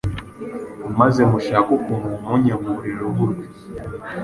[0.99, 3.45] maze mushake ukuntu mumunyamburira uruhu rwe